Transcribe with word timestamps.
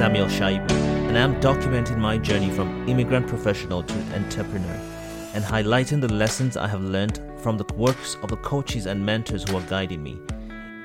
Samuel 0.00 0.28
Shaibu, 0.28 0.70
and 1.08 1.18
I'm 1.18 1.38
documenting 1.42 1.98
my 1.98 2.16
journey 2.16 2.48
from 2.50 2.88
immigrant 2.88 3.28
professional 3.28 3.82
to 3.82 3.94
entrepreneur 4.14 4.80
and 5.34 5.44
highlighting 5.44 6.00
the 6.00 6.10
lessons 6.10 6.56
I 6.56 6.68
have 6.68 6.80
learned 6.80 7.20
from 7.36 7.58
the 7.58 7.66
works 7.74 8.16
of 8.22 8.30
the 8.30 8.38
coaches 8.38 8.86
and 8.86 9.04
mentors 9.04 9.46
who 9.46 9.58
are 9.58 9.66
guiding 9.68 10.02
me. 10.02 10.18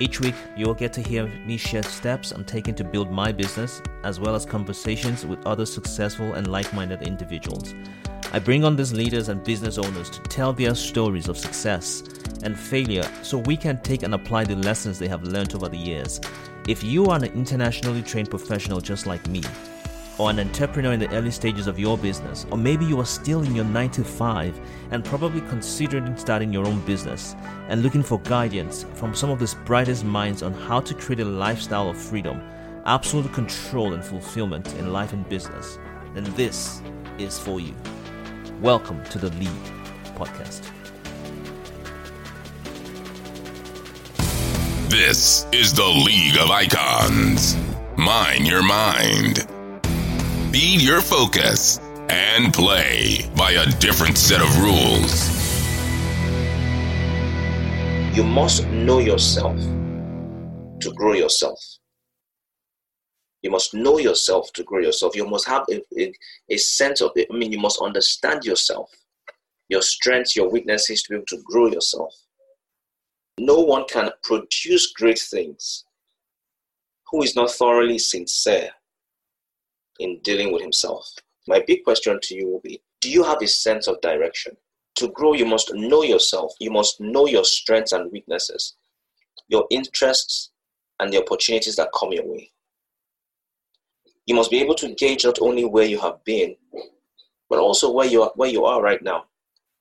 Each 0.00 0.20
week, 0.20 0.34
you 0.54 0.66
will 0.66 0.74
get 0.74 0.92
to 0.92 1.00
hear 1.00 1.28
me 1.46 1.56
share 1.56 1.82
steps 1.82 2.30
I'm 2.30 2.44
taking 2.44 2.74
to 2.74 2.84
build 2.84 3.10
my 3.10 3.32
business, 3.32 3.80
as 4.04 4.20
well 4.20 4.34
as 4.34 4.44
conversations 4.44 5.24
with 5.24 5.46
other 5.46 5.64
successful 5.64 6.34
and 6.34 6.46
like 6.48 6.70
minded 6.74 7.00
individuals. 7.00 7.74
I 8.34 8.38
bring 8.38 8.66
on 8.66 8.76
these 8.76 8.92
leaders 8.92 9.30
and 9.30 9.42
business 9.42 9.78
owners 9.78 10.10
to 10.10 10.20
tell 10.24 10.52
their 10.52 10.74
stories 10.74 11.30
of 11.30 11.38
success 11.38 12.02
and 12.42 12.58
failure 12.58 13.08
so 13.22 13.38
we 13.38 13.56
can 13.56 13.80
take 13.82 14.02
and 14.02 14.14
apply 14.14 14.44
the 14.44 14.56
lessons 14.56 14.98
they 14.98 15.08
have 15.08 15.22
learned 15.22 15.54
over 15.54 15.68
the 15.68 15.76
years. 15.76 16.20
If 16.68 16.82
you 16.82 17.06
are 17.06 17.16
an 17.16 17.24
internationally 17.24 18.02
trained 18.02 18.30
professional 18.30 18.80
just 18.80 19.06
like 19.06 19.26
me, 19.28 19.42
or 20.18 20.30
an 20.30 20.40
entrepreneur 20.40 20.92
in 20.92 21.00
the 21.00 21.10
early 21.10 21.30
stages 21.30 21.66
of 21.66 21.78
your 21.78 21.98
business, 21.98 22.46
or 22.50 22.56
maybe 22.56 22.84
you 22.84 22.98
are 22.98 23.06
still 23.06 23.42
in 23.42 23.54
your 23.54 23.64
9 23.64 23.90
to 23.90 24.04
5 24.04 24.60
and 24.90 25.04
probably 25.04 25.42
considering 25.42 26.16
starting 26.16 26.52
your 26.52 26.66
own 26.66 26.80
business 26.86 27.36
and 27.68 27.82
looking 27.82 28.02
for 28.02 28.18
guidance 28.20 28.86
from 28.94 29.14
some 29.14 29.30
of 29.30 29.38
the 29.38 29.56
brightest 29.64 30.04
minds 30.04 30.42
on 30.42 30.54
how 30.54 30.80
to 30.80 30.94
create 30.94 31.20
a 31.20 31.24
lifestyle 31.24 31.90
of 31.90 31.98
freedom, 31.98 32.40
absolute 32.86 33.32
control, 33.32 33.92
and 33.92 34.04
fulfillment 34.04 34.72
in 34.74 34.92
life 34.92 35.12
and 35.12 35.28
business, 35.28 35.78
then 36.14 36.24
this 36.34 36.80
is 37.18 37.38
for 37.38 37.60
you. 37.60 37.74
Welcome 38.62 39.04
to 39.10 39.18
the 39.18 39.28
Lead 39.30 39.50
Podcast. 40.14 40.85
This 44.98 45.46
is 45.52 45.74
the 45.74 45.86
League 45.86 46.38
of 46.38 46.50
Icons. 46.50 47.54
Mind 47.98 48.46
your 48.46 48.62
mind. 48.62 49.46
Feed 50.50 50.80
your 50.80 51.02
focus 51.02 51.78
and 52.08 52.52
play 52.52 53.28
by 53.36 53.50
a 53.52 53.66
different 53.72 54.16
set 54.16 54.40
of 54.40 54.48
rules. 54.58 55.12
You 58.16 58.24
must 58.24 58.66
know 58.68 58.98
yourself 58.98 59.60
to 60.80 60.90
grow 60.94 61.12
yourself. 61.12 61.60
You 63.42 63.50
must 63.50 63.74
know 63.74 63.98
yourself 63.98 64.50
to 64.54 64.64
grow 64.64 64.80
yourself. 64.80 65.14
You 65.14 65.26
must 65.26 65.46
have 65.46 65.64
a, 65.70 65.82
a, 66.00 66.12
a 66.48 66.56
sense 66.56 67.02
of 67.02 67.10
it. 67.16 67.28
I 67.30 67.36
mean, 67.36 67.52
you 67.52 67.60
must 67.60 67.82
understand 67.82 68.44
yourself, 68.44 68.90
your 69.68 69.82
strengths, 69.82 70.34
your 70.34 70.48
weaknesses 70.48 71.02
to 71.02 71.10
be 71.10 71.16
able 71.16 71.26
to 71.26 71.42
grow 71.44 71.66
yourself. 71.66 72.14
No 73.38 73.60
one 73.60 73.84
can 73.86 74.10
produce 74.22 74.92
great 74.92 75.18
things 75.18 75.84
who 77.10 77.22
is 77.22 77.36
not 77.36 77.50
thoroughly 77.50 77.98
sincere 77.98 78.70
in 79.98 80.20
dealing 80.22 80.52
with 80.52 80.62
himself. 80.62 81.06
My 81.46 81.62
big 81.66 81.84
question 81.84 82.18
to 82.22 82.34
you 82.34 82.48
will 82.48 82.60
be 82.60 82.82
Do 83.00 83.10
you 83.10 83.22
have 83.22 83.42
a 83.42 83.46
sense 83.46 83.86
of 83.86 84.00
direction? 84.00 84.56
To 84.96 85.08
grow, 85.08 85.34
you 85.34 85.44
must 85.44 85.72
know 85.74 86.02
yourself. 86.02 86.54
You 86.58 86.70
must 86.70 87.00
know 87.00 87.26
your 87.26 87.44
strengths 87.44 87.92
and 87.92 88.10
weaknesses, 88.10 88.74
your 89.48 89.66
interests, 89.70 90.50
and 90.98 91.12
the 91.12 91.20
opportunities 91.22 91.76
that 91.76 91.90
come 91.94 92.12
your 92.12 92.26
way. 92.26 92.50
You 94.24 94.34
must 94.34 94.50
be 94.50 94.60
able 94.60 94.74
to 94.76 94.94
gauge 94.94 95.24
not 95.24 95.40
only 95.40 95.66
where 95.66 95.84
you 95.84 96.00
have 96.00 96.24
been, 96.24 96.56
but 97.50 97.58
also 97.58 97.90
where 97.92 98.06
you 98.06 98.22
are, 98.22 98.32
where 98.34 98.48
you 98.48 98.64
are 98.64 98.82
right 98.82 99.02
now. 99.02 99.26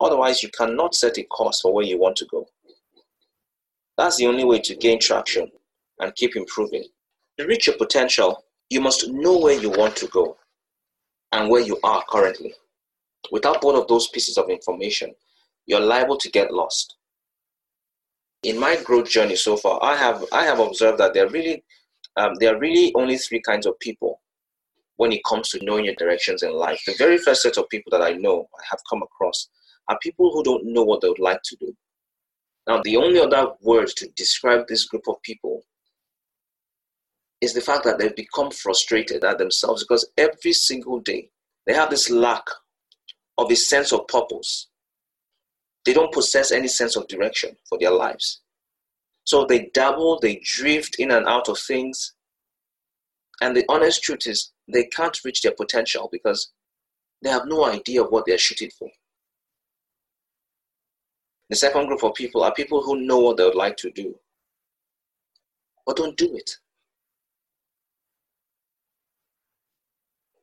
Otherwise, 0.02 0.44
you 0.44 0.50
cannot 0.50 0.94
set 0.94 1.18
a 1.18 1.24
course 1.24 1.62
for 1.62 1.74
where 1.74 1.86
you 1.86 1.98
want 1.98 2.18
to 2.18 2.26
go. 2.26 2.48
That's 3.98 4.18
the 4.18 4.28
only 4.28 4.44
way 4.44 4.60
to 4.60 4.76
gain 4.76 5.00
traction 5.00 5.50
and 6.00 6.16
keep 6.16 6.36
improving. 6.36 6.84
To 7.40 7.48
reach 7.48 7.68
your 7.68 7.78
potential, 7.78 8.44
you 8.70 8.82
must 8.82 9.10
know 9.10 9.38
where 9.38 9.60
you 9.60 9.70
want 9.70 9.96
to 9.98 10.08
go 10.08 10.38
and 11.32 11.50
where 11.50 11.62
you 11.62 11.80
are 11.84 12.04
currently. 12.10 12.54
Without 13.32 13.62
both 13.62 13.82
of 13.82 13.88
those 13.88 14.08
pieces 14.10 14.38
of 14.38 14.50
information, 14.50 15.14
you're 15.66 15.80
liable 15.80 16.18
to 16.18 16.30
get 16.30 16.54
lost. 16.54 16.96
In 18.44 18.60
my 18.60 18.78
growth 18.84 19.10
journey 19.10 19.36
so 19.36 19.58
far, 19.58 19.84
I 19.84 19.96
have 19.96 20.24
I 20.32 20.44
have 20.44 20.60
observed 20.60 21.00
that 21.00 21.14
there 21.14 21.26
are 21.26 21.30
really 21.30 21.64
um, 22.18 22.36
there 22.40 22.56
are 22.56 22.60
really 22.60 22.94
only 22.96 23.18
three 23.18 23.42
kinds 23.42 23.66
of 23.66 23.80
people 23.80 24.22
when 24.98 25.12
it 25.12 25.24
comes 25.28 25.50
to 25.50 25.66
knowing 25.66 25.86
your 25.86 25.96
directions 25.96 26.44
in 26.44 26.54
life. 26.54 26.82
The 26.86 26.94
very 26.98 27.18
first 27.18 27.42
set 27.42 27.58
of 27.58 27.68
people 27.70 27.90
that 27.92 28.02
I 28.02 28.14
know 28.14 28.48
I 28.58 28.64
have 28.70 28.80
come 28.90 29.02
across 29.02 29.50
are 29.90 29.98
people 30.02 30.32
who 30.32 30.44
don't 30.44 30.66
know 30.66 30.84
what 30.84 31.02
they 31.02 31.10
would 31.10 31.20
like 31.20 31.42
to 31.44 31.56
do. 31.58 31.76
Now, 32.68 32.82
the 32.84 32.98
only 32.98 33.20
other 33.20 33.54
word 33.62 33.88
to 33.98 34.08
describe 34.16 34.68
this 34.68 34.86
group 34.86 35.08
of 35.08 35.22
people 35.22 35.64
is 37.42 37.54
the 37.54 37.62
fact 37.62 37.84
that 37.84 38.00
they've 38.00 38.16
become 38.16 38.50
frustrated 38.50 39.24
at 39.24 39.38
themselves 39.38 39.84
because 39.84 40.10
every 40.18 40.54
single 40.54 41.00
day 41.00 41.30
they 41.68 41.74
have 41.74 41.90
this 41.90 42.10
lack 42.10 42.44
of 43.38 43.52
a 43.52 43.56
sense 43.56 43.92
of 43.92 44.08
purpose. 44.08 44.68
They 45.86 45.94
don't 45.94 46.14
possess 46.14 46.52
any 46.52 46.68
sense 46.68 46.96
of 46.96 47.08
direction 47.08 47.56
for 47.70 47.78
their 47.78 47.92
lives. 47.92 48.42
So 49.26 49.46
they 49.46 49.70
dabble, 49.74 50.20
they 50.20 50.42
drift 50.44 50.96
in 50.98 51.12
and 51.12 51.28
out 51.28 51.50
of 51.50 51.60
things. 51.60 52.14
And 53.42 53.56
the 53.56 53.66
honest 53.70 54.02
truth 54.02 54.26
is, 54.26 54.52
they 54.68 54.86
can't 54.86 55.20
reach 55.24 55.42
their 55.42 55.52
potential 55.52 56.10
because 56.12 56.52
they 57.22 57.30
have 57.30 57.46
no 57.46 57.66
idea 57.66 58.04
what 58.04 58.26
they're 58.26 58.38
shooting 58.38 58.72
for. 58.78 58.90
The 61.50 61.56
second 61.56 61.88
group 61.88 62.04
of 62.04 62.16
people 62.16 62.44
are 62.44 62.54
people 62.54 62.82
who 62.82 63.02
know 63.02 63.20
what 63.20 63.38
they 63.38 63.44
would 63.44 63.56
like 63.56 63.78
to 63.78 63.92
do, 63.92 64.18
but 65.86 65.98
don't 65.98 66.18
do 66.18 66.36
it. 66.36 66.58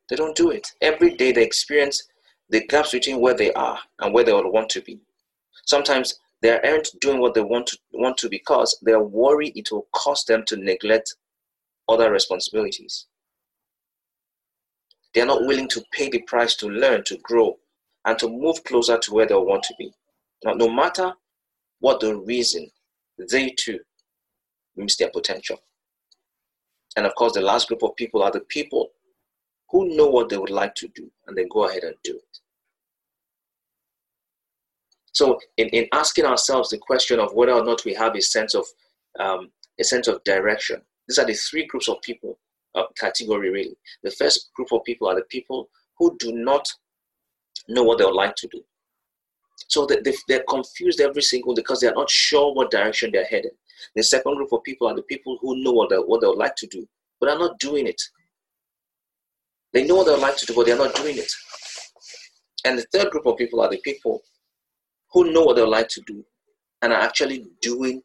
They 0.09 0.15
don't 0.15 0.35
do 0.35 0.51
it. 0.51 0.71
Every 0.81 1.15
day 1.15 1.31
they 1.31 1.43
experience 1.43 2.03
the 2.49 2.65
gaps 2.67 2.91
between 2.91 3.19
where 3.19 3.33
they 3.33 3.51
are 3.53 3.79
and 3.99 4.13
where 4.13 4.23
they 4.23 4.33
would 4.33 4.45
want 4.45 4.69
to 4.69 4.81
be. 4.81 4.99
Sometimes 5.65 6.19
they 6.41 6.59
aren't 6.59 6.89
doing 7.01 7.19
what 7.19 7.33
they 7.33 7.41
want 7.41 7.67
to 7.67 7.77
want 7.93 8.17
to 8.17 8.29
because 8.29 8.77
they 8.81 8.91
are 8.91 9.03
worried 9.03 9.57
it 9.57 9.71
will 9.71 9.87
cost 9.93 10.27
them 10.27 10.43
to 10.47 10.57
neglect 10.57 11.15
other 11.89 12.11
responsibilities. 12.11 13.07
They 15.13 15.21
are 15.21 15.27
not 15.27 15.45
willing 15.45 15.69
to 15.69 15.83
pay 15.91 16.09
the 16.09 16.21
price 16.21 16.55
to 16.55 16.69
learn, 16.69 17.03
to 17.05 17.17
grow, 17.17 17.59
and 18.05 18.17
to 18.19 18.27
move 18.27 18.63
closer 18.63 18.97
to 18.97 19.13
where 19.13 19.25
they 19.25 19.35
want 19.35 19.63
to 19.63 19.75
be. 19.77 19.93
Now, 20.43 20.53
no 20.53 20.69
matter 20.69 21.13
what 21.79 21.99
the 21.99 22.15
reason, 22.15 22.69
they 23.17 23.49
too 23.51 23.79
miss 24.75 24.97
their 24.97 25.11
potential. 25.11 25.57
And 26.95 27.05
of 27.05 27.15
course, 27.15 27.33
the 27.33 27.41
last 27.41 27.67
group 27.67 27.83
of 27.83 27.95
people 27.95 28.21
are 28.23 28.31
the 28.31 28.41
people 28.41 28.89
who 29.69 29.95
know 29.95 30.07
what 30.07 30.29
they 30.29 30.37
would 30.37 30.49
like 30.49 30.75
to 30.75 30.87
do 30.89 31.09
and 31.27 31.37
then 31.37 31.47
go 31.49 31.67
ahead 31.67 31.83
and 31.83 31.95
do 32.03 32.15
it. 32.15 32.39
So, 35.11 35.39
in, 35.57 35.67
in 35.69 35.87
asking 35.91 36.25
ourselves 36.25 36.69
the 36.69 36.77
question 36.77 37.19
of 37.19 37.33
whether 37.33 37.53
or 37.53 37.63
not 37.63 37.85
we 37.85 37.93
have 37.93 38.15
a 38.15 38.21
sense 38.21 38.55
of 38.55 38.65
um, 39.19 39.51
a 39.79 39.83
sense 39.83 40.07
of 40.07 40.23
direction, 40.23 40.81
these 41.07 41.19
are 41.19 41.25
the 41.25 41.33
three 41.33 41.65
groups 41.67 41.87
of 41.87 42.01
people 42.01 42.39
uh, 42.75 42.83
category 42.97 43.49
really. 43.49 43.77
The 44.03 44.11
first 44.11 44.51
group 44.55 44.71
of 44.71 44.83
people 44.83 45.07
are 45.07 45.15
the 45.15 45.25
people 45.29 45.69
who 45.97 46.15
do 46.17 46.31
not 46.31 46.67
know 47.67 47.83
what 47.83 47.99
they 47.99 48.05
would 48.05 48.15
like 48.15 48.35
to 48.37 48.47
do. 48.51 48.63
So 49.55 49.85
they, 49.85 49.99
they, 50.03 50.13
they're 50.27 50.43
confused 50.47 50.99
every 50.99 51.21
single 51.21 51.55
because 51.55 51.79
they're 51.79 51.93
not 51.93 52.09
sure 52.09 52.53
what 52.53 52.71
direction 52.71 53.11
they're 53.11 53.25
headed. 53.25 53.51
The 53.95 54.03
second 54.03 54.35
group 54.35 54.51
of 54.53 54.63
people 54.63 54.87
are 54.87 54.95
the 54.95 55.03
people 55.03 55.37
who 55.41 55.63
know 55.63 55.71
what 55.71 55.89
they, 55.89 55.97
what 55.97 56.21
they 56.21 56.27
would 56.27 56.37
like 56.37 56.55
to 56.57 56.67
do, 56.67 56.87
but 57.19 57.29
are 57.29 57.39
not 57.39 57.59
doing 57.59 57.87
it. 57.87 58.01
They 59.73 59.85
know 59.85 59.95
what 59.95 60.05
they 60.05 60.11
would 60.11 60.21
like 60.21 60.37
to 60.37 60.45
do, 60.45 60.53
but 60.53 60.65
they're 60.65 60.77
not 60.77 60.95
doing 60.95 61.17
it. 61.17 61.31
And 62.65 62.77
the 62.77 62.85
third 62.93 63.11
group 63.11 63.25
of 63.25 63.37
people 63.37 63.61
are 63.61 63.69
the 63.69 63.79
people 63.79 64.21
who 65.11 65.31
know 65.31 65.41
what 65.41 65.55
they 65.55 65.61
would 65.61 65.69
like 65.69 65.89
to 65.89 66.01
do 66.07 66.23
and 66.81 66.93
are 66.93 67.01
actually 67.01 67.45
doing 67.61 68.01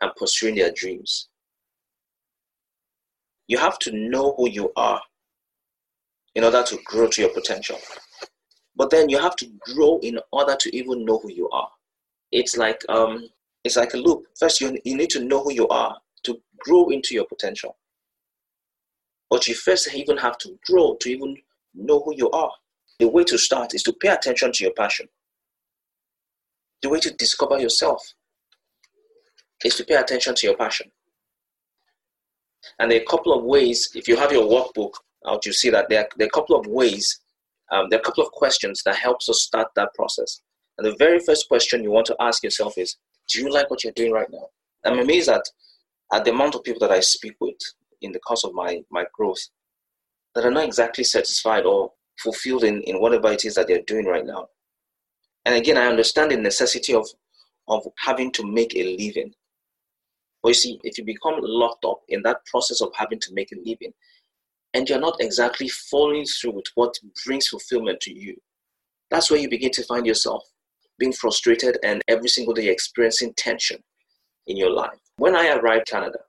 and 0.00 0.10
pursuing 0.16 0.54
their 0.54 0.72
dreams. 0.72 1.28
You 3.46 3.58
have 3.58 3.78
to 3.80 3.92
know 3.92 4.34
who 4.36 4.48
you 4.48 4.72
are 4.76 5.00
in 6.34 6.44
order 6.44 6.62
to 6.62 6.78
grow 6.84 7.08
to 7.08 7.20
your 7.22 7.30
potential. 7.30 7.78
But 8.78 8.90
then 8.90 9.08
you 9.08 9.18
have 9.18 9.34
to 9.36 9.46
grow 9.58 9.98
in 10.02 10.20
order 10.30 10.56
to 10.58 10.76
even 10.76 11.04
know 11.04 11.18
who 11.18 11.32
you 11.32 11.50
are. 11.50 11.68
It's 12.30 12.56
like 12.56 12.80
um, 12.88 13.28
it's 13.64 13.76
like 13.76 13.92
a 13.92 13.96
loop. 13.96 14.26
First, 14.38 14.60
you, 14.60 14.78
you 14.84 14.96
need 14.96 15.10
to 15.10 15.24
know 15.24 15.42
who 15.42 15.52
you 15.52 15.66
are 15.68 15.96
to 16.22 16.40
grow 16.60 16.88
into 16.90 17.14
your 17.14 17.24
potential. 17.26 17.76
But 19.28 19.48
you 19.48 19.54
first 19.54 19.92
even 19.92 20.16
have 20.16 20.38
to 20.38 20.58
grow 20.64 20.96
to 21.00 21.10
even 21.10 21.36
know 21.74 22.00
who 22.00 22.14
you 22.14 22.30
are. 22.30 22.52
The 23.00 23.08
way 23.08 23.24
to 23.24 23.36
start 23.36 23.74
is 23.74 23.82
to 23.82 23.92
pay 23.92 24.08
attention 24.08 24.52
to 24.52 24.64
your 24.64 24.72
passion. 24.72 25.08
The 26.80 26.88
way 26.88 27.00
to 27.00 27.12
discover 27.14 27.58
yourself 27.58 28.14
is 29.64 29.74
to 29.74 29.84
pay 29.84 29.96
attention 29.96 30.36
to 30.36 30.46
your 30.46 30.56
passion. 30.56 30.90
And 32.78 32.90
there 32.90 33.00
are 33.00 33.02
a 33.02 33.06
couple 33.06 33.32
of 33.36 33.44
ways, 33.44 33.90
if 33.94 34.06
you 34.06 34.16
have 34.16 34.32
your 34.32 34.44
workbook 34.44 34.92
out, 35.26 35.44
you 35.44 35.52
see 35.52 35.70
that 35.70 35.88
there 35.88 36.00
are, 36.00 36.08
there 36.16 36.26
are 36.26 36.28
a 36.28 36.30
couple 36.30 36.58
of 36.58 36.66
ways 36.66 37.20
um, 37.70 37.88
there 37.88 37.98
are 37.98 38.02
a 38.02 38.04
couple 38.04 38.24
of 38.24 38.32
questions 38.32 38.82
that 38.84 38.96
helps 38.96 39.28
us 39.28 39.42
start 39.42 39.68
that 39.76 39.94
process. 39.94 40.40
And 40.76 40.86
the 40.86 40.96
very 40.98 41.18
first 41.20 41.48
question 41.48 41.82
you 41.82 41.90
want 41.90 42.06
to 42.06 42.16
ask 42.20 42.42
yourself 42.42 42.74
is, 42.76 42.96
do 43.28 43.40
you 43.40 43.52
like 43.52 43.70
what 43.70 43.84
you're 43.84 43.92
doing 43.94 44.12
right 44.12 44.28
now? 44.30 44.46
I'm 44.84 44.98
amazed 45.00 45.28
at, 45.28 45.42
at 46.12 46.24
the 46.24 46.30
amount 46.30 46.54
of 46.54 46.62
people 46.62 46.80
that 46.80 46.92
I 46.94 47.00
speak 47.00 47.34
with 47.40 47.56
in 48.00 48.12
the 48.12 48.20
course 48.20 48.44
of 48.44 48.54
my, 48.54 48.82
my 48.90 49.04
growth. 49.12 49.40
that 50.34 50.44
are 50.44 50.50
not 50.52 50.64
exactly 50.64 51.04
satisfied 51.04 51.64
or 51.64 51.92
fulfilled 52.18 52.64
in, 52.64 52.82
in 52.82 53.00
whatever 53.00 53.30
it 53.32 53.44
is 53.44 53.54
that 53.54 53.66
they're 53.66 53.82
doing 53.86 54.06
right 54.06 54.24
now. 54.24 54.46
And 55.44 55.54
again, 55.54 55.76
I 55.76 55.86
understand 55.86 56.30
the 56.30 56.36
necessity 56.36 56.94
of, 56.94 57.08
of 57.66 57.82
having 57.98 58.30
to 58.32 58.46
make 58.46 58.74
a 58.76 58.96
living. 58.96 59.32
But 60.42 60.50
you 60.50 60.54
see, 60.54 60.80
if 60.84 60.98
you 60.98 61.04
become 61.04 61.38
locked 61.40 61.84
up 61.84 62.00
in 62.08 62.22
that 62.22 62.44
process 62.46 62.80
of 62.80 62.90
having 62.94 63.18
to 63.20 63.34
make 63.34 63.50
a 63.52 63.56
living, 63.58 63.92
and 64.78 64.88
you're 64.88 65.00
not 65.00 65.16
exactly 65.18 65.68
following 65.68 66.24
through 66.24 66.52
with 66.52 66.66
what 66.76 66.94
brings 67.26 67.48
fulfillment 67.48 67.98
to 68.00 68.14
you, 68.14 68.36
that's 69.10 69.28
where 69.28 69.40
you 69.40 69.50
begin 69.50 69.72
to 69.72 69.82
find 69.82 70.06
yourself 70.06 70.44
being 71.00 71.12
frustrated 71.12 71.78
and 71.82 72.00
every 72.06 72.28
single 72.28 72.54
day 72.54 72.68
experiencing 72.68 73.34
tension 73.36 73.82
in 74.46 74.56
your 74.56 74.70
life. 74.70 75.00
When 75.16 75.34
I 75.34 75.48
arrived 75.48 75.88
Canada, 75.88 76.20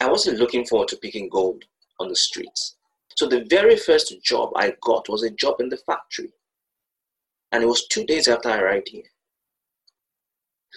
I 0.00 0.10
wasn't 0.10 0.38
looking 0.38 0.66
forward 0.66 0.88
to 0.88 0.96
picking 0.96 1.28
gold 1.28 1.62
on 2.00 2.08
the 2.08 2.16
streets. 2.16 2.74
So 3.16 3.28
the 3.28 3.46
very 3.48 3.76
first 3.76 4.12
job 4.24 4.50
I 4.56 4.74
got 4.82 5.08
was 5.08 5.22
a 5.22 5.30
job 5.30 5.60
in 5.60 5.68
the 5.68 5.76
factory. 5.76 6.32
And 7.52 7.62
it 7.62 7.66
was 7.66 7.86
two 7.86 8.04
days 8.06 8.26
after 8.26 8.48
I 8.48 8.58
arrived 8.58 8.88
here. 8.88 9.08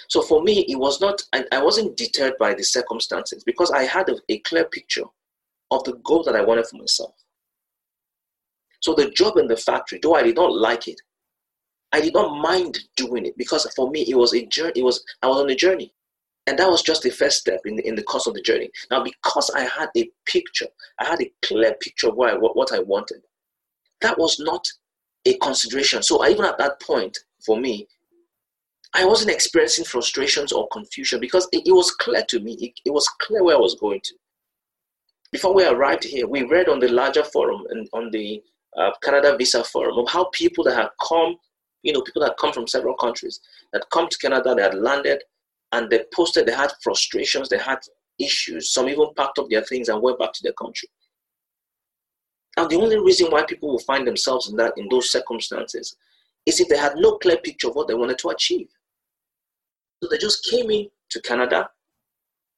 So 0.08 0.22
for 0.22 0.44
me, 0.44 0.66
it 0.70 0.78
was 0.78 1.02
not, 1.02 1.20
I, 1.34 1.46
I 1.52 1.64
wasn't 1.64 1.98
deterred 1.98 2.38
by 2.38 2.54
the 2.54 2.64
circumstances 2.64 3.44
because 3.44 3.72
I 3.72 3.86
had 3.86 4.08
a, 4.10 4.18
a 4.30 4.38
clear 4.40 4.66
picture 4.66 5.06
of 5.74 5.84
the 5.84 5.94
goal 6.04 6.24
that 6.24 6.36
I 6.36 6.42
wanted 6.42 6.68
for 6.68 6.78
myself. 6.78 7.14
So 8.82 8.94
the 8.94 9.10
job 9.12 9.38
in 9.38 9.48
the 9.48 9.58
factory, 9.58 10.00
though 10.02 10.16
I 10.16 10.24
did 10.24 10.36
not 10.36 10.54
like 10.54 10.88
it, 10.88 11.00
I 11.94 12.02
did 12.02 12.14
not 12.14 12.42
mind 12.42 12.80
doing 12.96 13.26
it 13.26 13.38
because 13.38 13.72
for 13.76 13.90
me 13.90 14.02
it 14.02 14.16
was 14.16 14.34
a 14.34 14.46
journey. 14.48 14.74
It 14.76 14.84
was 14.84 15.04
I 15.22 15.28
was 15.28 15.38
on 15.38 15.50
a 15.50 15.56
journey, 15.56 15.94
and 16.48 16.60
that 16.60 16.70
was 16.70 16.82
just 16.82 17.04
the 17.04 17.10
first 17.10 17.40
step 17.40 17.62
in 17.66 17.78
the, 17.78 17.88
in 17.88 17.96
the 17.96 18.04
course 18.04 18.28
of 18.28 18.34
the 18.34 18.42
journey. 18.42 18.70
Now, 18.92 19.04
because 19.04 19.50
I 19.52 19.62
had 19.62 19.90
a 19.96 20.10
picture, 20.26 20.68
I 21.00 21.06
had 21.06 21.22
a 21.22 21.32
clear 21.42 21.74
picture 21.80 22.10
of 22.10 22.16
what 22.16 22.34
I, 22.34 22.36
what, 22.36 22.74
I 22.74 22.80
wanted. 22.80 23.22
That 24.02 24.18
was 24.18 24.40
not 24.40 24.68
a 25.26 25.38
consideration. 25.38 26.04
So 26.04 26.28
even 26.28 26.44
at 26.44 26.58
that 26.58 26.82
point, 26.82 27.18
for 27.46 27.58
me, 27.58 27.88
I 28.94 29.06
wasn't 29.06 29.32
experiencing 29.32 29.86
frustrations 29.86 30.52
or 30.52 30.68
confusion 30.68 31.20
because 31.20 31.48
it, 31.54 31.64
it 31.66 31.72
was 31.72 31.92
clear 31.92 32.24
to 32.28 32.40
me. 32.42 32.54
It, 32.60 32.74
it, 32.86 32.92
was 32.92 33.08
clear 33.22 33.44
where 33.44 33.56
I 33.56 33.60
was 33.60 33.76
going 33.76 34.02
to. 34.04 34.16
Before 35.34 35.54
we 35.54 35.66
arrived 35.66 36.06
here, 36.06 36.28
we 36.28 36.44
read 36.44 36.70
on 36.70 36.80
the 36.80 36.88
larger 36.88 37.24
forum 37.24 37.64
and 37.72 37.90
on 37.92 38.12
the 38.12 38.42
uh, 38.78 38.92
Canada 39.04 39.36
Visa 39.38 39.64
Forum 39.66 39.98
of 39.98 40.08
how 40.08 40.30
people 40.32 40.64
that 40.64 40.76
had 40.76 40.90
come 41.06 41.36
you 41.84 41.92
know, 41.92 42.02
people 42.02 42.22
that 42.22 42.38
come 42.38 42.54
from 42.54 42.68
several 42.68 42.96
countries 42.96 43.42
that 43.74 43.86
come 43.92 44.08
to 44.10 44.18
Canada, 44.18 44.56
they 44.56 44.64
had 44.64 44.74
landed 44.74 45.22
and 45.74 45.90
they 45.90 46.06
posted, 46.14 46.46
they 46.46 46.54
had 46.54 46.72
frustrations, 46.82 47.50
they 47.50 47.58
had 47.58 47.80
issues. 48.20 48.74
Some 48.74 48.88
even 48.88 49.10
packed 49.16 49.38
up 49.38 49.50
their 49.50 49.64
things 49.64 49.90
and 49.90 50.02
went 50.02 50.18
back 50.18 50.34
to 50.34 50.44
their 50.44 50.54
country. 50.54 50.90
Now, 52.58 52.68
the 52.68 52.78
only 52.78 52.98
reason 53.00 53.30
why 53.30 53.44
people 53.44 53.70
will 53.70 53.80
find 53.80 54.08
themselves 54.08 54.50
in 54.50 54.56
that 54.58 54.74
in 54.78 54.88
those 54.90 55.12
circumstances 55.12 55.96
is 56.46 56.60
if 56.60 56.70
they 56.70 56.78
had 56.78 56.94
no 56.96 57.18
clear 57.18 57.38
picture 57.38 57.68
of 57.68 57.76
what 57.76 57.88
they 57.88 57.96
wanted 57.96 58.18
to 58.20 58.30
achieve. 58.30 58.68
So 60.02 60.10
they 60.10 60.18
just 60.18 60.46
came 60.50 60.70
in 60.70 60.88
to 61.10 61.22
Canada. 61.22 61.70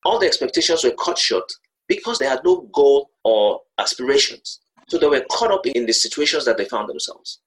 All 0.04 0.19
the 0.19 0.27
expectations 0.27 0.83
were 0.83 0.92
cut 0.92 1.18
short 1.18 1.51
because 1.88 2.20
they 2.20 2.26
had 2.26 2.42
no 2.44 2.62
goal 2.74 3.12
or 3.24 3.62
aspirations. 3.78 4.62
So 4.88 4.98
they 4.98 5.08
were 5.08 5.26
caught 5.32 5.52
up 5.52 5.66
in 5.66 5.86
the 5.86 5.94
situations 5.94 6.46
that 6.46 6.58
they 6.58 6.66
found 6.66 6.90
themselves. 6.90 7.40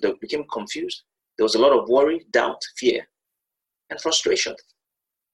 They 0.00 0.12
became 0.20 0.44
confused. 0.52 1.02
There 1.36 1.44
was 1.44 1.54
a 1.54 1.58
lot 1.58 1.72
of 1.72 1.88
worry, 1.88 2.26
doubt, 2.30 2.62
fear, 2.76 3.06
and 3.90 4.00
frustration. 4.00 4.54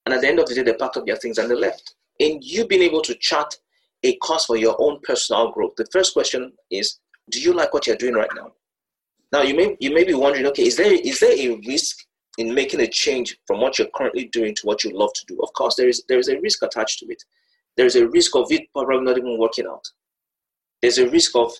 And 0.05 0.15
at 0.15 0.21
the 0.21 0.29
end 0.29 0.39
of 0.39 0.47
the 0.47 0.55
day, 0.55 0.63
they 0.63 0.75
packed 0.75 0.97
up 0.97 1.07
their 1.07 1.17
things 1.17 1.39
and 1.39 1.51
they 1.51 1.55
left. 1.55 1.95
In 2.19 2.39
you 2.43 2.67
being 2.67 2.83
able 2.83 3.03
to 3.03 3.15
chart 3.17 3.55
a 4.03 4.17
course 4.17 4.47
for 4.47 4.57
your 4.57 4.77
own 4.79 5.01
personal 5.03 5.53
growth, 5.53 5.75
the 5.77 5.87
first 5.93 6.13
question 6.13 6.53
is, 6.71 6.99
do 7.31 7.41
you 7.41 7.53
like 7.53 7.73
what 7.73 7.87
you're 7.87 7.97
doing 7.97 8.15
right 8.15 8.31
now? 8.35 8.53
Now 9.33 9.43
you 9.43 9.55
may 9.55 9.77
you 9.81 9.95
may 9.95 10.05
be 10.05 10.13
wondering, 10.13 10.47
okay, 10.47 10.67
is 10.67 10.77
there 10.77 10.93
is 10.93 11.21
there 11.21 11.33
a 11.33 11.59
risk 11.67 11.97
in 12.37 12.55
making 12.55 12.81
a 12.81 12.87
change 12.87 13.39
from 13.47 13.61
what 13.61 13.79
you're 13.79 13.89
currently 13.95 14.27
doing 14.27 14.55
to 14.57 14.67
what 14.67 14.85
you 14.85 14.91
love 14.91 15.13
to 15.15 15.25
do? 15.27 15.39
Of 15.43 15.53
course, 15.55 15.75
there 15.77 15.89
is 15.89 16.05
there 16.09 16.19
is 16.19 16.29
a 16.29 16.39
risk 16.41 16.63
attached 16.63 16.99
to 17.01 17.07
it. 17.07 17.23
There 17.77 17.87
is 17.87 17.97
a 17.97 18.07
risk 18.09 18.37
of 18.37 18.51
it 18.51 18.63
probably 18.75 19.01
not 19.01 19.19
even 19.19 19.39
working 19.39 19.67
out. 19.67 19.85
There's 20.81 20.99
a 20.99 21.09
risk 21.09 21.35
of 21.37 21.53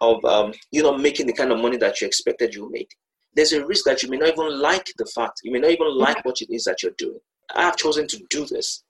of 0.00 0.24
um, 0.24 0.52
you 0.70 0.82
know 0.82 0.96
making 0.96 1.26
the 1.26 1.32
kind 1.32 1.52
of 1.52 1.60
money 1.60 1.76
that 1.76 2.00
you 2.00 2.06
expected 2.06 2.54
you 2.54 2.70
make 2.70 2.96
there's 3.34 3.52
a 3.52 3.64
risk 3.64 3.84
that 3.84 4.02
you 4.02 4.10
may 4.10 4.16
not 4.16 4.30
even 4.30 4.60
like 4.60 4.92
the 4.96 5.06
fact, 5.06 5.40
you 5.44 5.52
may 5.52 5.60
not 5.60 5.70
even 5.70 5.96
like 5.96 6.24
what 6.24 6.40
it 6.40 6.52
is 6.52 6.64
that 6.64 6.82
you're 6.82 6.92
doing. 6.98 7.20
I 7.54 7.62
have 7.62 7.76
chosen 7.76 8.06
to 8.08 8.20
do 8.28 8.44
this. 8.46 8.82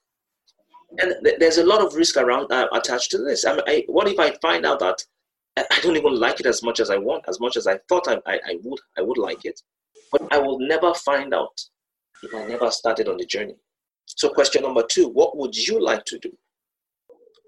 And 0.99 1.15
th- 1.25 1.38
there's 1.38 1.59
a 1.59 1.65
lot 1.65 1.85
of 1.85 1.94
risk 1.94 2.17
around 2.17 2.50
uh, 2.50 2.69
attached 2.73 3.11
to 3.12 3.19
this. 3.19 3.44
I 3.44 3.53
mean, 3.53 3.62
I, 3.67 3.85
what 3.87 4.09
if 4.09 4.19
I 4.19 4.37
find 4.43 4.67
out 4.67 4.81
that 4.81 5.03
I 5.56 5.81
don't 5.83 5.97
even 5.97 6.19
like 6.19 6.41
it 6.41 6.47
as 6.47 6.62
much 6.62 6.81
as 6.81 6.91
I 6.91 6.97
want, 6.97 7.25
as 7.29 7.38
much 7.38 7.56
as 7.56 7.67
I 7.67 7.79
thought 7.88 8.09
I, 8.09 8.15
I, 8.26 8.41
I 8.47 8.59
would, 8.62 8.81
I 8.99 9.03
would 9.03 9.19
like 9.19 9.44
it, 9.44 9.61
but 10.11 10.23
I 10.33 10.38
will 10.38 10.59
never 10.59 10.94
find 10.94 11.35
out 11.35 11.61
if 12.23 12.35
I 12.35 12.47
never 12.47 12.71
started 12.71 13.09
on 13.09 13.19
the 13.19 13.26
journey. 13.26 13.56
So, 14.06 14.31
question 14.31 14.62
number 14.62 14.83
two: 14.83 15.09
What 15.09 15.37
would 15.37 15.56
you 15.56 15.81
like 15.81 16.05
to 16.06 16.19
do? 16.19 16.31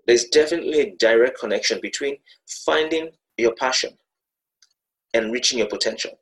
There's 0.06 0.25
definitely 0.25 0.81
a 0.81 0.96
direct 0.96 1.38
connection 1.38 1.81
between 1.81 2.16
finding 2.64 3.10
your 3.37 3.54
passion 3.54 3.96
and 5.14 5.32
reaching 5.32 5.58
your 5.58 5.69
potential 5.69 6.19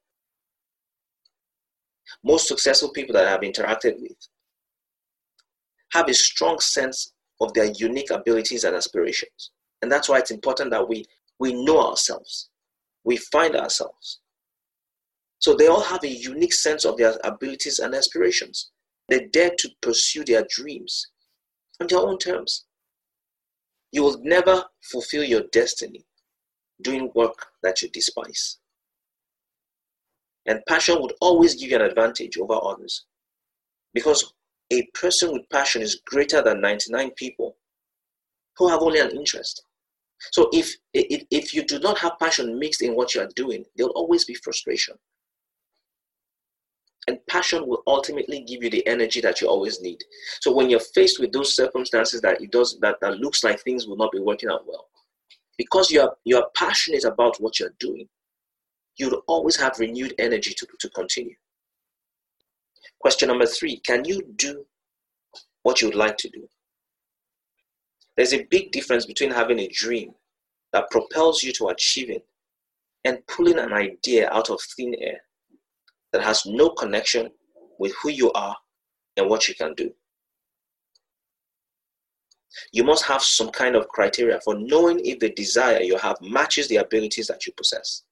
most 2.25 2.49
successful 2.49 2.91
people 2.91 3.15
that 3.15 3.27
I 3.27 3.31
have 3.31 3.41
interacted 3.41 4.01
with 4.01 4.17
have 5.93 6.09
a 6.09 6.15
strong 6.15 6.61
sense 6.61 7.13
of 7.41 7.53
their 7.55 7.73
unique 7.73 8.11
abilities 8.11 8.65
and 8.65 8.77
aspirations. 8.77 9.51
And 9.83 9.91
that's 9.91 10.09
why 10.09 10.19
it's 10.19 10.31
important 10.31 10.71
that 10.71 10.89
we, 10.89 11.05
we 11.39 11.65
know 11.65 11.81
ourselves, 11.81 12.51
we 13.05 13.17
find 13.17 13.57
ourselves. 13.57 14.21
So 15.39 15.55
they 15.55 15.69
all 15.69 15.83
have 15.83 16.05
a 16.05 16.09
unique 16.09 16.53
sense 16.53 16.85
of 16.85 16.99
their 16.99 17.15
abilities 17.25 17.79
and 17.79 17.95
aspirations. 17.95 18.71
They 19.09 19.27
dare 19.33 19.53
to 19.59 19.71
pursue 19.81 20.25
their 20.25 20.47
dreams 20.49 21.09
on 21.81 21.87
their 21.87 21.99
own 21.99 22.19
terms. 22.19 22.67
You 23.93 24.03
will 24.03 24.21
never 24.23 24.65
fulfill 24.83 25.25
your 25.25 25.43
destiny 25.53 26.05
doing 26.83 27.11
work 27.15 27.47
that 27.63 27.83
you 27.83 27.89
despise. 27.89 28.59
And 30.47 30.65
passion 30.67 31.01
would 31.01 31.13
always 31.21 31.55
give 31.55 31.71
you 31.71 31.77
an 31.77 31.83
advantage 31.83 32.39
over 32.39 32.59
others. 32.63 33.05
Because 33.93 34.33
a 34.73 34.87
person 34.95 35.33
with 35.33 35.49
passion 35.51 35.83
is 35.83 36.01
greater 36.07 36.43
than 36.43 36.61
99 36.61 37.11
people 37.13 37.57
who 38.57 38.69
have 38.69 38.81
only 38.81 39.01
an 39.01 39.11
interest. 39.11 39.65
So 40.33 40.49
if, 40.53 40.75
if, 40.93 41.25
if 41.31 41.55
you 41.55 41.65
do 41.65 41.79
not 41.79 41.99
have 41.99 42.19
passion 42.19 42.59
mixed 42.59 42.83
in 42.83 42.95
what 42.95 43.15
you 43.15 43.23
are 43.23 43.29
doing, 43.35 43.65
there'll 43.77 43.93
always 43.93 44.25
be 44.25 44.35
frustration. 44.35 44.95
And 47.07 47.19
passion 47.29 47.67
will 47.67 47.83
ultimately 47.87 48.43
give 48.43 48.63
you 48.63 48.71
the 48.71 48.87
energy 48.87 49.21
that 49.23 49.41
you 49.41 49.49
always 49.49 49.81
need. 49.81 49.99
So 50.41 50.53
when 50.53 50.69
you're 50.69 50.81
faced 50.81 51.19
with 51.19 51.33
those 51.33 51.57
circumstances 51.57 52.21
that 52.21 52.41
it 52.41 52.51
does 52.53 52.79
that, 52.81 53.01
that 53.01 53.19
looks 53.19 53.43
like 53.43 53.61
things 53.61 53.87
will 53.87 53.97
not 53.97 54.13
be 54.13 54.21
working 54.21 54.51
out 54.51 54.67
well, 54.67 54.87
because 55.57 55.91
you 55.91 56.03
are 56.03 56.15
you 56.25 56.37
are 56.37 56.51
passionate 56.57 57.05
about 57.05 57.41
what 57.41 57.59
you're 57.59 57.75
doing, 57.81 58.09
you'll 58.97 59.23
always 59.27 59.57
have 59.57 59.79
renewed 59.79 60.15
energy 60.19 60.55
to, 60.55 60.67
to 60.79 60.91
continue. 60.91 61.35
Question 63.01 63.29
number 63.29 63.47
three 63.47 63.79
Can 63.79 64.05
you 64.05 64.23
do 64.37 64.67
what 65.63 65.81
you 65.81 65.89
would 65.89 65.97
like 65.97 66.19
to 66.19 66.29
do? 66.29 66.47
There's 68.17 68.35
a 68.35 68.47
big 68.51 68.73
difference 68.73 69.07
between 69.07 69.31
having 69.31 69.59
a 69.59 69.69
dream 69.69 70.13
that 70.73 70.91
propels 70.91 71.43
you 71.43 71.53
to 71.55 71.69
achieving 71.69 72.21
and 73.05 73.27
pulling 73.27 73.59
an 73.59 73.73
idea 73.73 74.31
out 74.31 74.51
of 74.51 74.61
thin 74.77 74.95
air 75.01 75.21
that 76.13 76.23
has 76.23 76.45
no 76.47 76.71
connection 76.71 77.31
with 77.79 77.95
who 78.03 78.11
you 78.11 78.31
are 78.33 78.57
and 79.17 79.29
what 79.29 79.49
you 79.49 79.55
can 79.55 79.75
do. 79.75 79.91
You 82.73 82.85
must 82.85 83.05
have 83.05 83.23
some 83.23 83.51
kind 83.51 83.77
of 83.77 83.89
criteria 83.89 84.41
for 84.45 84.57
knowing 84.57 85.01
if 85.05 85.21
the 85.21 85.31
desire 85.31 85.81
you 85.81 85.97
have 85.97 86.17
matches 86.21 86.69
the 86.69 86.77
abilities 86.77 87.29
that 87.29 87.47
you 87.47 87.53
possess. 87.57 88.03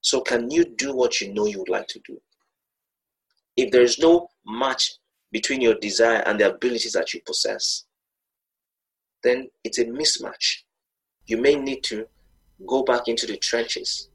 So, 0.00 0.20
can 0.20 0.50
you 0.50 0.64
do 0.64 0.94
what 0.94 1.20
you 1.20 1.34
know 1.34 1.46
you 1.46 1.58
would 1.58 1.68
like 1.68 1.88
to 1.88 2.00
do? 2.06 2.18
If 3.56 3.70
there 3.70 3.82
is 3.82 3.98
no 3.98 4.28
match 4.46 4.94
between 5.30 5.60
your 5.60 5.74
desire 5.74 6.22
and 6.24 6.40
the 6.40 6.54
abilities 6.54 6.92
that 6.92 7.12
you 7.12 7.20
possess, 7.26 7.84
then 9.22 9.48
it's 9.64 9.78
a 9.78 9.84
mismatch. 9.84 10.62
You 11.26 11.36
may 11.36 11.56
need 11.56 11.82
to 11.84 12.06
go 12.66 12.82
back 12.82 13.08
into 13.08 13.26
the 13.26 13.36
trenches 13.36 14.08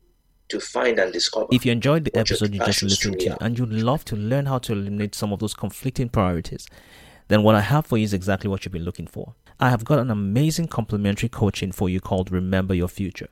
to 0.49 0.59
find 0.59 0.99
and 0.99 1.11
discover. 1.11 1.47
If 1.51 1.65
you 1.65 1.71
enjoyed 1.71 2.05
the 2.05 2.15
episode 2.17 2.53
you 2.53 2.59
just 2.59 2.83
listened 2.83 3.19
to 3.21 3.43
and 3.43 3.57
you'd 3.57 3.71
love 3.71 4.05
to 4.05 4.15
learn 4.15 4.45
how 4.45 4.59
to 4.59 4.73
eliminate 4.73 5.15
some 5.15 5.33
of 5.33 5.39
those 5.39 5.53
conflicting 5.53 6.09
priorities, 6.09 6.67
then 7.27 7.43
what 7.43 7.55
I 7.55 7.61
have 7.61 7.85
for 7.85 7.97
you 7.97 8.03
is 8.03 8.13
exactly 8.13 8.49
what 8.49 8.65
you've 8.65 8.73
been 8.73 8.83
looking 8.83 9.07
for. 9.07 9.35
I 9.59 9.69
have 9.69 9.85
got 9.85 9.99
an 9.99 10.11
amazing 10.11 10.67
complimentary 10.67 11.29
coaching 11.29 11.71
for 11.71 11.89
you 11.89 11.99
called 11.99 12.31
Remember 12.31 12.73
Your 12.73 12.87
Future. 12.87 13.29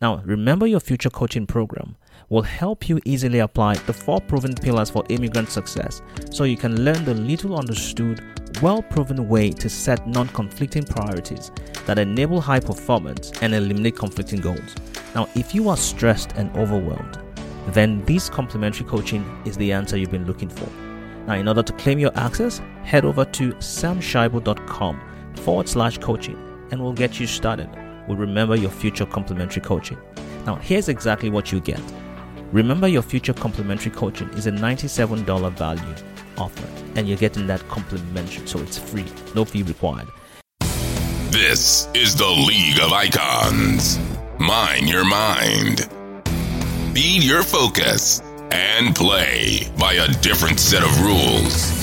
Now, 0.00 0.20
remember 0.24 0.66
your 0.66 0.80
future 0.80 1.10
coaching 1.10 1.46
program 1.46 1.96
will 2.28 2.42
help 2.42 2.88
you 2.88 2.98
easily 3.04 3.38
apply 3.38 3.74
the 3.74 3.92
four 3.92 4.20
proven 4.20 4.52
pillars 4.54 4.90
for 4.90 5.04
immigrant 5.08 5.48
success 5.48 6.02
so 6.30 6.44
you 6.44 6.56
can 6.56 6.84
learn 6.84 7.04
the 7.04 7.14
little 7.14 7.56
understood, 7.56 8.20
well 8.60 8.82
proven 8.82 9.28
way 9.28 9.50
to 9.50 9.68
set 9.68 10.06
non 10.08 10.28
conflicting 10.28 10.82
priorities 10.82 11.52
that 11.86 11.98
enable 11.98 12.40
high 12.40 12.58
performance 12.58 13.32
and 13.42 13.54
eliminate 13.54 13.96
conflicting 13.96 14.40
goals. 14.40 14.74
Now, 15.14 15.28
if 15.34 15.54
you 15.54 15.68
are 15.68 15.76
stressed 15.76 16.32
and 16.32 16.54
overwhelmed, 16.56 17.18
then 17.68 18.04
this 18.04 18.28
complimentary 18.28 18.86
coaching 18.86 19.24
is 19.44 19.56
the 19.56 19.72
answer 19.72 19.96
you've 19.96 20.10
been 20.10 20.26
looking 20.26 20.48
for. 20.48 20.68
Now, 21.26 21.34
in 21.34 21.46
order 21.46 21.62
to 21.62 21.72
claim 21.74 21.98
your 21.98 22.16
access, 22.16 22.60
head 22.82 23.04
over 23.04 23.24
to 23.24 23.52
samshaibu.com 23.52 25.00
forward 25.36 25.68
slash 25.68 25.98
coaching 25.98 26.36
and 26.70 26.82
we'll 26.82 26.92
get 26.92 27.20
you 27.20 27.26
started 27.26 27.68
We'll 28.06 28.16
remember 28.18 28.56
your 28.56 28.70
future 28.70 29.06
complimentary 29.06 29.62
coaching. 29.62 29.98
Now, 30.46 30.56
here's 30.56 30.88
exactly 30.88 31.30
what 31.30 31.52
you 31.52 31.60
get. 31.60 31.80
Remember 32.50 32.88
your 32.88 33.02
future 33.02 33.32
complimentary 33.32 33.92
coaching 33.92 34.28
is 34.30 34.46
a 34.46 34.50
$97 34.50 35.52
value 35.52 35.94
offer, 36.36 36.68
and 36.96 37.08
you're 37.08 37.18
getting 37.18 37.46
that 37.46 37.66
complimentary, 37.68 38.46
so 38.46 38.58
it's 38.60 38.78
free, 38.78 39.06
no 39.34 39.44
fee 39.44 39.62
required. 39.62 40.08
This 41.30 41.88
is 41.94 42.14
the 42.16 42.28
League 42.28 42.80
of 42.80 42.92
Icons. 42.92 44.11
Mine 44.42 44.88
your 44.88 45.04
mind. 45.04 45.88
Be 46.92 47.20
your 47.20 47.44
focus 47.44 48.20
and 48.50 48.92
play 48.92 49.70
by 49.78 49.92
a 49.92 50.08
different 50.14 50.58
set 50.58 50.82
of 50.82 51.00
rules. 51.00 51.81